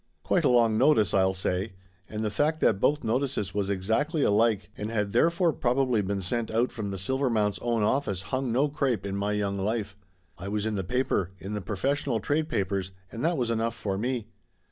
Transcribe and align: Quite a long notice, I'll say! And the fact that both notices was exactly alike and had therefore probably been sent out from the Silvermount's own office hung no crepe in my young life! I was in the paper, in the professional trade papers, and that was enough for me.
Quite 0.23 0.43
a 0.43 0.49
long 0.49 0.79
notice, 0.79 1.13
I'll 1.13 1.35
say! 1.35 1.73
And 2.09 2.23
the 2.23 2.31
fact 2.31 2.59
that 2.61 2.79
both 2.79 3.03
notices 3.03 3.53
was 3.53 3.69
exactly 3.69 4.23
alike 4.23 4.71
and 4.75 4.89
had 4.89 5.11
therefore 5.11 5.53
probably 5.53 6.01
been 6.01 6.21
sent 6.21 6.49
out 6.49 6.71
from 6.71 6.89
the 6.89 6.97
Silvermount's 6.97 7.59
own 7.61 7.83
office 7.83 8.23
hung 8.23 8.51
no 8.51 8.67
crepe 8.67 9.05
in 9.05 9.15
my 9.15 9.33
young 9.33 9.59
life! 9.59 9.95
I 10.39 10.47
was 10.47 10.65
in 10.65 10.73
the 10.73 10.83
paper, 10.83 11.29
in 11.37 11.53
the 11.53 11.61
professional 11.61 12.19
trade 12.19 12.49
papers, 12.49 12.89
and 13.11 13.23
that 13.23 13.37
was 13.37 13.51
enough 13.51 13.75
for 13.75 13.95
me. 13.95 14.25